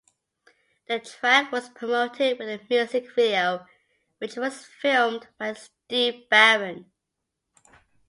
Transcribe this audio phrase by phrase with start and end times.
[0.87, 3.67] The track was promoted with a music video,
[4.17, 6.91] which was filmed by Steve Barron.